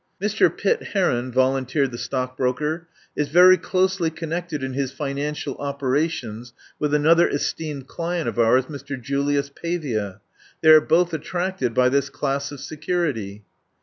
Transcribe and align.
"Mr. 0.19 0.49
Pitt 0.49 0.81
Heron," 0.81 1.31
volunteered 1.31 1.91
the 1.91 1.97
stock 1.99 2.35
broker, 2.35 2.87
"is 3.15 3.27
very 3.29 3.55
closely 3.55 4.09
connected 4.09 4.63
in 4.63 4.73
his 4.73 4.91
finan 4.91 5.33
cial 5.33 5.55
operations 5.59 6.53
with 6.79 6.95
another 6.95 7.29
esteemed 7.29 7.85
client 7.85 8.27
of 8.27 8.39
ours, 8.39 8.65
Mr. 8.65 8.99
Julius 8.99 9.51
Pavia. 9.51 10.19
They 10.61 10.69
are 10.71 10.81
both 10.81 11.13
at 11.13 11.21
tracted 11.21 11.75
by 11.75 11.89
this 11.89 12.09
class 12.09 12.51
of 12.51 12.59
security." 12.59 13.45